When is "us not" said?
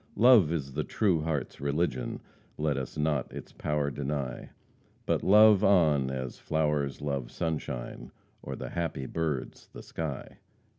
2.75-3.31